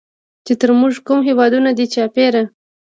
[0.45, 2.43] چې تر مونږ کوم هېوادونه دي چاپېره